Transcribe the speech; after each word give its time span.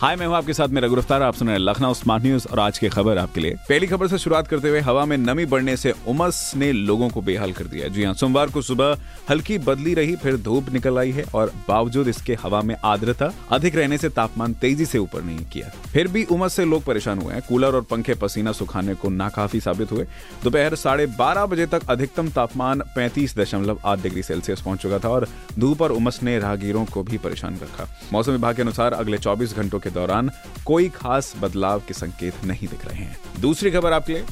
हाय, 0.00 0.16
मैं 0.16 0.26
हूँ 0.26 0.34
आपके 0.36 0.52
साथ 0.52 0.68
मेरा 0.68 0.88
गुरफ्तार। 0.88 1.22
आप 1.22 1.34
सुन 1.34 1.48
रहे 1.48 1.58
लखनऊ 1.58 1.94
स्मार्ट 1.94 2.22
न्यूज़ 2.22 2.46
और 2.48 2.60
आज 2.60 2.78
की 2.78 2.88
खबर 2.88 3.18
आपके 3.18 3.40
लिए। 3.40 3.54
पहली 3.68 3.86
खबर 3.86 4.08
से 4.08 4.18
शुरुआत 4.18 4.48
करते 4.48 4.68
हुए 4.68 4.80
हवा 4.80 5.04
में 5.04 5.16
नमी 5.16 5.46
बढ़ने 5.46 5.76
से 5.76 5.94
उमस 6.08 6.52
ने 6.56 6.72
लोगों 6.72 7.08
को 7.08 7.22
बेहाल 7.22 7.52
कर 7.52 7.64
दिया। 7.64 7.88
जी 7.88 8.04
हाँ, 8.04 8.12
सोमवार 8.14 8.50
को 8.50 8.62
सुबह 8.62 8.98
हल्की 9.30 9.58
बदली 9.58 9.94
रही, 9.94 10.14
फिर 10.16 10.36
धूप 10.36 10.70
निकल 10.70 10.98
आई 10.98 11.10
है 11.10 11.24
और 11.34 11.52
बावजूद 11.68 12.08
इसके 12.08 12.34
हवा 12.34 12.60
में 12.62 12.74
आर्द्रता, 12.84 13.30
अधिक 13.50 13.76
रहने 13.76 13.98
से 13.98 14.08
तापमान 14.08 14.54
तेज़ी 14.54 14.86
से 14.86 14.98
ऊपर 14.98 15.22
नहीं 15.22 15.44
किया। 15.44 15.68
फिर 15.92 16.08
भी 16.08 16.24
उमस 16.24 16.54
से 16.54 16.64
लोग 16.64 16.84
परेशान 16.84 17.18
हुए 17.18 17.34
हैं। 17.34 17.42
कूलर 17.48 17.74
और 17.74 17.82
पंखे 17.82 18.14
पसीना 18.14 18.52
सुखाने 18.52 18.94
को 18.94 19.08
नाकाफी 19.08 19.60
साबित 19.60 19.92
हुए। 19.92 20.06
दोपहर 20.44 20.74
साढ़े 20.74 21.06
बारह 21.06 21.46
बजे 21.46 21.66
तक 21.66 21.90
अधिकतम 21.90 22.28
तापमान 22.28 22.82
पैंतीस 22.96 23.36
दशमलव 23.38 23.80
आठ 23.84 24.02
डिग्री 24.02 24.22
सेल्सियस 24.22 24.60
पहुँच 24.60 24.78
चुका 24.78 24.98
था 24.98 25.08
और 25.08 25.28
धूप 25.58 25.82
और 25.82 25.92
उमस 25.92 26.22
ने 26.22 26.38
राहगीरों 26.38 26.84
को 26.84 27.02
भी 27.02 27.18
परेशान 27.18 27.54
रखा। 27.54 27.88
मौसम 28.12 28.32
विभाग 28.32 28.56
के 28.56 28.62
अनुसार 28.62 28.92
अगले 28.92 29.18
24 29.18 29.56
घंटों 29.56 29.78
के 29.88 29.94
दौरान 29.94 30.30
कोई 30.66 30.88
खास 30.94 31.34
बदलाव 31.40 31.82
के 31.88 31.94
संकेत 31.94 32.44
नहीं 32.44 32.68
दिख 32.68 32.86
रहे 32.86 33.04
हैं। 33.04 33.16
दूसरी 33.40 33.70
खबर 33.70 33.92
आपके 33.92 34.12
लिए। 34.12 34.24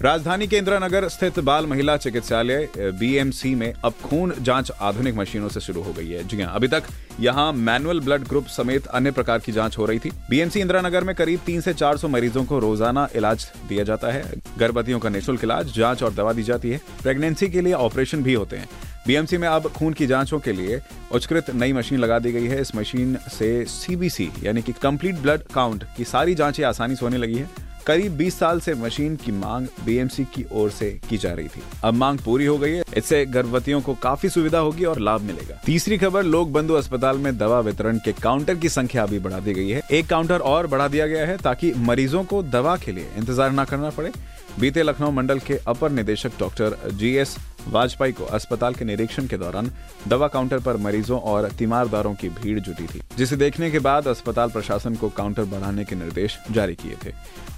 राजधानी 0.00 0.46
के 0.48 0.56
इंदिरा 0.58 0.78
नगर 0.78 1.06
स्थित 1.08 1.38
बाल 1.40 1.66
महिला 1.66 1.96
चिकित्सालय 1.96 2.68
बीएमसी 2.76 3.54
में 3.54 3.72
अब 3.74 3.94
खून 4.04 4.32
जाँच 4.40 4.70
आधुनिक 4.80 5.14
मशीनों 5.14 5.48
से 5.48 5.60
शुरू 5.60 5.82
हो 5.82 5.92
गई 5.92 6.08
है। 6.08 6.26
जी 6.28 6.40
हाँ 6.40 6.54
अभी 6.54 6.68
तक 6.68 6.84
यहाँ 7.20 7.52
मैनुअल 7.52 8.00
ब्लड 8.00 8.26
ग्रुप 8.28 8.46
समेत 8.46 8.86
अन्य 8.88 9.10
प्रकार 9.10 9.38
की 9.38 9.52
जाँच 9.52 9.78
हो 9.78 9.86
रही 9.86 9.98
थी। 9.98 10.10
बीएमसी 10.30 10.60
इंदिरा 10.60 10.80
नगर 10.80 11.04
में 11.04 11.14
करीब 11.14 11.40
तीन 11.46 11.60
से 11.60 11.74
चार 11.74 11.96
सौ 11.96 12.08
मरीजों 12.08 12.44
को 12.44 12.58
रोज़ाना 12.58 13.08
इलाज 13.16 13.46
दिया 13.68 13.84
जाता 13.84 14.12
है। 14.12 14.24
गर्भवतियों 14.58 14.98
का 14.98 15.08
निःशुल्क 15.08 15.44
इलाज, 15.44 15.74
जाँच 15.74 16.02
और 16.02 16.14
दवा 16.14 16.32
दी 16.32 16.42
जाती 16.42 16.70
है। 16.70 16.80
प्रेगनेंसी 17.02 17.48
के 17.48 17.60
लिए 17.60 17.72
ऑपरेशन 17.74 18.22
भी 18.22 18.34
होते 18.34 18.56
हैं। 18.56 18.68
बीएमसी 19.06 19.36
में 19.36 19.48
अब 19.48 19.66
खून 19.68 19.92
की 19.92 20.06
जांचों 20.06 20.38
के 20.40 20.52
लिए 20.52 20.80
उच्चकृत 21.12 21.50
नई 21.50 21.72
मशीन 21.72 21.98
लगा 21.98 22.18
दी 22.18 22.32
गई 22.32 22.46
है। 22.46 22.60
इस 22.60 22.74
मशीन 22.76 23.16
से 23.30 23.64
सीबीसी 23.64 24.30
यानी 24.42 24.62
कि 24.62 24.72
कंप्लीट 24.72 25.16
ब्लड 25.16 25.42
काउंट 25.54 25.84
की 25.96 26.04
सारी 26.04 26.34
जांचें 26.34 26.64
आसानी 26.64 26.96
से 26.96 27.04
होने 27.06 27.16
लगी 27.16 27.34
है। 27.34 27.48
करीब 27.86 28.16
20 28.16 28.38
साल 28.38 28.60
से 28.60 28.74
मशीन 28.74 29.14
की 29.16 29.32
मांग 29.32 29.66
बीएमसी 29.84 30.24
की 30.24 30.44
ओर 30.52 30.70
से 30.70 30.90
की 31.08 31.16
जा 31.18 31.32
रही 31.32 31.48
थी। 31.48 31.62
अब 31.84 31.94
मांग 31.94 32.18
पूरी 32.18 32.44
हो 32.46 32.56
गई 32.58 32.72
है। 32.72 32.82
इससे 32.96 33.24
गर्भवतियों 33.26 33.80
को 33.80 33.94
काफ़ी 34.02 34.28
सुविधा 34.28 34.58
होगी 34.58 34.84
और 34.84 34.98
लाभ 35.00 35.20
मिलेगा। 35.20 35.60
तीसरी 35.66 35.98
खबर, 35.98 36.22
लोक 36.22 36.48
बंधु 36.48 36.74
अस्पताल 36.74 37.18
में 37.18 37.36
दवा 37.38 37.58
वितरण 37.60 37.98
के 37.98 38.12
काउंटर 38.12 38.54
की 38.54 38.68
संख्या 38.68 39.06
भी 39.06 39.18
बढ़ा 39.18 39.40
दी 39.40 39.52
गई 39.52 39.68
है। 39.68 39.82
एक 39.90 40.06
काउंटर 40.08 40.40
और 40.40 40.66
बढ़ा 40.66 40.88
दिया 40.88 41.06
गया 41.06 41.26
है 41.26 41.36
ताकि 41.38 41.72
मरीजों 41.78 42.24
को 42.24 42.42
दवा 42.42 42.76
के 42.76 42.92
लिए 42.92 43.08
इंतज़ार 43.16 43.52
न 43.52 43.64
करना 43.64 43.90
पड़े। 43.90 44.12
बीते 44.60 44.82
लखनऊ 44.82 45.10
मंडल 45.10 45.38
के 45.38 45.58
अपर 45.66 45.90
निदेशक 45.90 46.38
डॉक्टर 46.38 46.76
जी 46.90 47.14
एस 47.16 47.36
वाजपेयी 47.68 48.12
को 48.12 48.24
अस्पताल 48.26 48.74
के 48.74 48.84
निरीक्षण 48.84 49.26
के 49.26 49.38
दौरान 49.38 49.70
दवा 50.08 50.28
काउंटर 50.28 50.60
पर 50.60 50.76
मरीजों 50.78 51.20
और 51.20 51.50
तीमारदारों 51.50 52.14
की 52.14 52.28
भीड़ 52.30 52.58
जुटी 52.60 52.86
थी, 52.86 53.00
जिसे 53.16 53.36
देखने 53.36 53.70
के 53.70 53.78
बाद 53.78 54.08
अस्पताल 54.08 54.50
प्रशासन 54.50 54.94
को 54.94 55.08
काउंटर 55.10 55.44
बढ़ाने 55.44 55.84
के 55.84 55.96
निर्देश 55.96 56.38
जारी 56.50 56.74
किए 56.74 56.96
थे। 57.04 57.12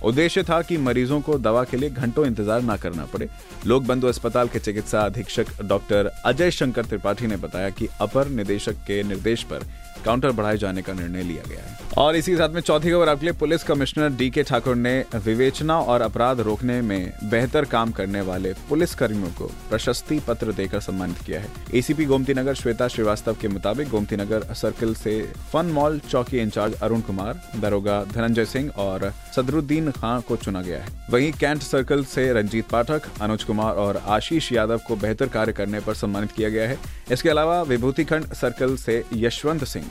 उद्देश्य 0.04 0.42
था 0.42 0.60
कि 0.62 0.76
मरीजों 0.78 1.20
को 1.20 1.38
दवा 1.38 1.62
के 1.64 1.76
लिए 1.76 1.90
घंटों 1.90 2.26
इंतज़ार 2.26 2.62
न 2.62 2.76
करना 2.76 3.04
पड़े। 3.04 3.28
लोक 3.66 3.82
बंधु 3.82 4.06
अस्पताल 4.06 4.48
के 4.48 4.58
चिकित्सा 4.58 5.00
अधीक्षक 5.00 5.62
डॉक्टर 5.62 6.10
अजय 6.24 6.50
शंकर 6.50 6.84
त्रिपाठी 6.84 7.26
ने 7.26 7.36
बताया 7.36 7.70
कि 7.70 7.88
अपर 8.00 8.28
निदेशक 8.28 8.84
के 8.86 9.02
निर्देश 9.02 9.42
पर 9.42 9.66
काउंटर 10.04 10.30
बढ़ाए 10.30 10.58
जाने 10.58 10.82
का 10.82 10.92
निर्णय 10.92 11.22
लिया 11.22 11.42
गया 11.48 11.60
है। 11.60 11.72
और 11.98 12.16
इसी 12.16 12.32
के 12.32 12.36
साथ 12.38 12.48
में 12.48 12.60
चौथी 12.60 12.90
खबर 12.90 13.08
आपके 13.08 13.26
लिए, 13.26 13.32
पुलिस 13.32 13.62
कमिश्नर 13.62 14.10
डी 14.10 14.28
के 14.30 14.42
ठाकुर 14.42 14.76
ने 14.76 15.04
विवेचना 15.16 15.78
और 15.80 16.02
अपराध 16.02 16.40
रोकने 16.40 16.80
में 16.82 17.12
बेहतर 17.24 17.64
काम 17.64 17.90
करने 17.90 18.20
वाले 18.20 18.52
पुलिस 18.68 18.94
कर्मियों 18.94 19.30
को 19.30 19.46
प्रशस्ति 19.70 20.20
पत्र 20.28 20.52
देकर 20.52 20.80
सम्मानित 20.80 21.18
किया 21.18 21.40
है। 21.40 21.48
एसीपी 21.74 22.04
गोमती 22.04 22.34
नगर 22.34 22.54
श्वेता 22.54 22.88
श्रीवास्तव 22.88 23.36
के 23.40 23.48
मुताबिक 23.48 23.88
गोमती 23.88 24.16
नगर 24.16 24.52
सर्किल 24.54 24.94
से 24.94 25.20
फन 25.52 25.66
मॉल 25.66 25.98
चौकी 26.10 26.38
इंचार्ज 26.38 26.74
अरुण 26.74 27.00
कुमार, 27.00 27.40
दरोगा 27.56 28.02
धनंजय 28.04 28.44
सिंह 28.44 28.70
और 28.70 29.12
सदरुद्दीन 29.36 29.90
खान 29.90 30.20
को 30.20 30.36
चुना 30.36 30.62
गया 30.62 30.78
है। 30.78 30.88
वहीं 31.10 31.32
कैंट 31.32 31.62
सर्कल 31.62 32.04
से 32.04 32.32
रंजीत 32.32 32.68
पाठक, 32.68 33.02
अनुज 33.20 33.44
कुमार 33.44 33.74
और 33.74 34.02
आशीष 34.06 34.52
यादव 34.52 34.80
को 34.86 34.96
बेहतर 34.96 35.28
कार्य 35.28 35.52
करने 35.52 35.80
पर 35.80 35.94
सम्मानित 35.94 36.32
किया 36.32 36.48
गया 36.48 36.68
है। 36.68 36.78
इसके 37.12 37.28
अलावा 37.28 37.60
विभूतिखंड 37.62 38.32
सर्कल 38.34 38.76
से 38.76 39.02
यशवंत 39.14 39.64
सिंह, 39.64 39.86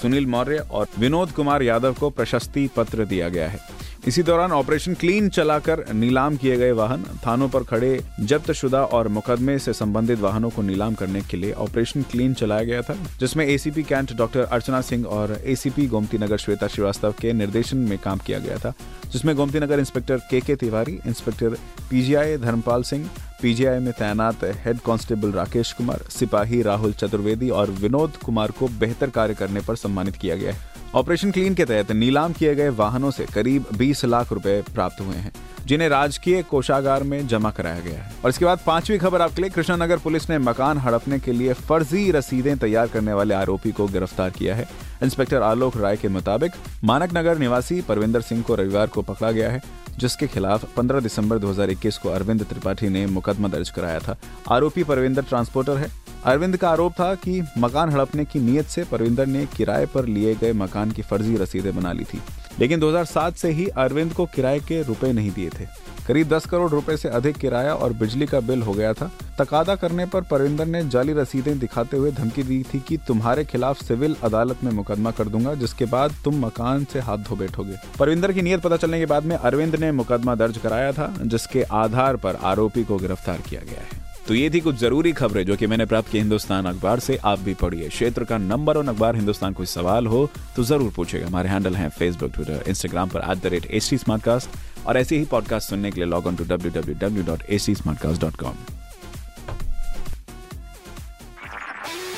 सुनील 0.00 0.26
मौर्य 0.26 0.58
और 0.70 0.86
विनोद 0.98 1.30
कुमार 1.30 1.62
यादव 1.62 1.94
को 1.94 2.10
प्रशस्ति 2.10 2.68
पत्र 2.76 3.04
दिया 3.04 3.28
गया 3.28 3.48
है। 3.48 3.60
इसी 4.06 4.22
दौरान 4.22 4.52
ऑपरेशन 4.52 4.94
क्लीन 4.94 5.28
चलाकर 5.28 5.84
नीलाम 5.94 6.36
किए 6.36 6.56
गए 6.56 6.72
वाहन, 6.72 7.04
थानों 7.26 7.48
पर 7.48 7.62
खड़े 7.64 8.00
जब्त 8.20 8.50
शुदा 8.52 8.82
और 8.86 9.08
मुकदमे 9.08 9.58
से 9.58 9.72
संबंधित 9.72 10.18
वाहनों 10.20 10.50
को 10.50 10.62
नीलाम 10.62 10.94
करने 10.94 11.20
के 11.20 11.36
लिए 11.36 11.52
ऑपरेशन 11.54 12.02
क्लीन 12.02 12.34
चलाया 12.34 12.64
गया 12.64 12.82
था, 12.82 12.96
जिसमें 13.20 13.44
ACP 13.46 13.82
cantt 13.82 14.12
doctor 14.16 14.40
Archana 14.42 14.80
Singh 14.80 15.06
और 15.08 15.32
एसीपी 15.44 15.86
गोमती 15.86 16.18
नगर 16.18 16.36
श्वेता 16.36 16.66
श्रीवास्तव 16.66 17.14
के 17.20 17.32
निर्देशन 17.32 17.76
में 17.78 17.98
काम 17.98 18.18
किया 18.18 18.38
गया 18.38 18.58
था, 18.58 18.74
जिसमें 19.12 19.34
Gomti 19.36 19.60
Nagar 19.60 19.78
inspector 19.78 20.18
K 20.30 20.40
K 20.40 20.56
Tiwari, 20.56 20.98
inspector 21.06 21.56
PGI 21.90 22.36
Dharmpal 22.36 22.82
Singh, 22.82 23.08
PGI 23.42 23.78
में 23.78 23.92
तैनात 23.94 24.44
हेड 24.64 24.80
कांस्टेबल 24.86 25.32
राकेश 25.32 25.72
कुमार, 25.72 26.06
सिपाही 26.10 26.62
राहुल 26.62 26.92
चतुर्वेदी 26.92 27.50
और 27.50 27.70
विनोद 27.80 28.16
कुमार 28.24 28.50
को 28.50 28.68
बेहतर 28.80 29.10
कार्य 29.10 29.34
करने 29.34 29.60
पर 29.60 29.76
सम्मानित 29.76 30.16
किया 30.16 30.36
गया 30.36 30.52
है। 30.52 30.72
ऑपरेशन 30.94 31.30
क्लीन 31.30 31.54
के 31.54 31.64
तहत 31.64 31.90
नीलाम 31.92 32.32
किए 32.32 32.54
गए 32.54 32.68
वाहनों 32.68 33.10
से 33.10 33.24
करीब 33.26 33.64
20 33.72 34.04
लाख 34.04 34.32
रुपए 34.32 34.62
प्राप्त 34.74 35.00
हुए 35.00 35.16
हैं, 35.16 35.32
जिन्हें 35.66 35.88
राजकीय 35.88 36.42
कोषागार 36.42 37.02
में 37.02 37.26
जमा 37.26 37.50
कराया 37.50 37.80
गया 37.80 38.02
है। 38.02 38.12
और 38.24 38.30
इसके 38.30 38.44
बाद 38.44 38.60
पांचवी 38.66 38.98
खबर 38.98 39.22
आपके 39.22 39.42
लिए, 39.42 39.50
कृष्णानगर 39.50 39.98
पुलिस 39.98 40.30
ने 40.30 40.38
मकान 40.38 40.78
हड़पने 40.78 41.18
के 41.18 41.32
लिए 41.32 41.52
फर्जी 41.52 42.10
रसीदें 42.10 42.56
तैयार 42.58 42.86
करने 42.86 43.12
वाले 43.12 43.34
आरोपी 43.34 43.72
को 43.72 43.86
गिरफ़्तार 43.86 44.30
किया 44.30 44.54
है। 44.54 44.68
इंस्पेक्टर 45.02 45.42
आलोक 45.42 45.76
राय 45.76 45.96
के 45.96 46.08
मुताबिक 46.08 46.52
मानक 46.84 47.16
नगर 47.16 47.38
निवासी 47.38 47.80
परविंदर 47.80 48.20
सिंह 48.20 48.42
को 48.42 48.54
रविवार 48.54 48.86
को 48.86 49.02
पकड़ा 49.02 49.30
गया 49.30 49.50
है, 49.50 49.62
जिसके 49.98 50.26
खिलाफ 50.26 50.64
15 50.76 51.00
दिसंबर 51.00 51.38
2021 51.38 51.98
को 51.98 52.08
अरविंद 52.08 52.44
त्रिपाठी 52.44 52.88
ने 52.88 53.06
मुकदमा 53.06 53.48
दर्ज 53.48 53.70
कराया 53.70 53.98
था। 53.98 54.16
आरोपी 54.50 54.84
परविंदर 54.84 55.22
ट्रांसपोर्टर 55.22 55.76
है। 55.76 56.03
अरविंद 56.24 56.56
का 56.56 56.70
आरोप 56.70 56.92
था 56.92 57.14
कि 57.14 57.42
मकान 57.58 57.90
हड़पने 57.90 58.24
की 58.24 58.40
नीयत 58.40 58.66
से 58.66 58.84
परविंदर 58.84 59.26
ने 59.26 59.46
किराए 59.46 59.86
पर 59.86 60.04
लिए 60.04 60.34
गए 60.34 60.52
मकान 60.52 60.90
की 60.90 61.02
फर्जी 61.02 61.36
रसीदें 61.36 61.76
बना 61.76 61.92
ली 61.92 62.04
थी। 62.04 62.22
लेकिन 62.60 62.80
2007 62.80 63.34
से 63.34 63.50
ही 63.50 63.66
अरविंद 63.66 64.12
को 64.12 64.26
किराए 64.26 64.58
के 64.58 64.82
रुपए 64.82 65.12
नहीं 65.12 65.30
दिए 65.30 65.48
थे। 65.48 65.66
करीब 66.08 66.28
10 66.28 66.46
करोड़ 66.46 66.70
रुपए 66.70 66.96
से 66.96 67.08
अधिक 67.08 67.36
किराया 67.36 67.74
और 67.74 67.92
बिजली 67.92 68.26
का 68.26 68.40
बिल 68.40 68.62
हो 68.62 68.72
गया 68.72 68.92
था। 68.92 69.10
तकादा 69.38 69.74
करने 69.74 70.06
पर 70.06 70.20
परविंदर 70.20 70.66
ने 70.66 70.88
जाली 70.88 71.12
रसीदें 71.12 71.58
दिखाते 71.58 71.96
हुए 71.96 72.12
धमकी 72.12 72.42
दी 72.42 72.64
थी 72.74 72.80
कि 72.80 72.96
तुम्हारे 72.96 73.44
खिलाफ 73.44 73.82
सिविल 73.82 74.16
अदालत 74.22 74.64
में 74.64 74.72
मुकदमा 74.72 75.10
कर 75.10 75.24
दूँगा, 75.24 75.54
जिसके 75.54 75.84
बाद 75.84 76.14
तुम 76.24 76.46
मकान 76.46 76.84
से 76.84 77.00
हाथ 77.00 77.18
धो 77.18 77.36
बैठोगे। 77.36 77.76
परविंदर 77.98 78.32
की 78.32 78.42
नीयत 78.42 78.60
पता 78.60 78.76
चलने 78.76 78.98
के 78.98 79.06
बाद 79.06 79.24
में 79.24 79.36
अरविंद 79.36 79.76
ने 79.76 79.92
मुकदमा 79.92 80.34
दर्ज 80.34 80.58
कराया 80.58 80.92
था, 80.92 81.14
जिसके 81.22 81.62
आधार 81.62 82.16
पर 82.16 82.36
आरोपी 82.36 82.84
को 82.84 82.96
गिरफ़्तार 82.96 83.38
किया 83.50 83.60
गया 83.60 83.80
है। 83.80 84.03
तो 84.28 84.34
ये 84.34 84.48
थी 84.50 84.60
कुछ 84.60 84.76
ज़रूरी 84.78 85.12
खबरें 85.12 85.44
जो 85.46 85.56
कि 85.56 85.66
मैंने 85.66 85.84
प्राप्त 85.86 86.10
की 86.10 86.18
हिंदुस्तान 86.18 86.66
अखबार 86.66 87.00
से। 87.00 87.16
आप 87.24 87.38
भी 87.38 87.54
पढ़िए। 87.54 87.88
क्षेत्र 87.88 88.24
का 88.24 88.38
नंबर 88.38 88.76
वन 88.78 88.86
अखबार 88.88 89.16
हिंदुस्तान 89.16 89.52
कोई 89.52 89.66
सवाल 89.66 90.06
हो 90.06 90.28
तो 90.56 90.64
ज़रूर 90.64 90.92
पूछेगा। 90.96 91.26
हमारे 91.26 91.48
हैंडल 91.48 91.74
हैं 91.76 91.88
फेसबुक 91.98 92.32
ट्विटर 92.34 92.64
इंस्टाग्राम 92.68 93.08
पर 93.08 93.30
at 93.30 93.42
the 93.42 93.46
rate 93.52 93.66
H 93.70 93.94
Smartcast 93.94 94.86
और 94.86 94.96
ऐसे 94.98 95.18
ही 95.18 95.24
पॉडकास्ट 95.32 95.70
सुनने 95.70 95.90
के 95.90 96.00
लिए 96.00 96.08
log 96.10 96.26
on 96.26 96.36
to 96.36 96.44
W 96.44 96.72
W 96.72 96.94
W 97.00 97.24
dot 97.24 97.42
A 97.50 97.58
C 97.58 97.74
Smartcast 97.74 98.20
dot 98.20 98.36
com 98.36 98.54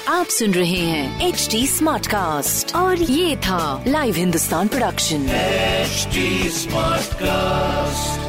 आप 0.09 0.27
सुन 0.31 0.53
रहे 0.55 0.81
हैं 0.87 1.29
एच 1.29 1.49
डी 1.53 1.67
स्मार्ट 1.67 2.07
कास्ट 2.07 2.75
और 2.77 3.03
ये 3.03 3.37
था 3.47 3.85
live 3.87 4.15
Hindustan 4.17 4.69
production 4.69 5.27
HD 5.87 6.23
Smartcast. 6.61 8.26